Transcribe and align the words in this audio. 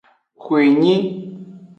Xwenyi. 0.43 0.95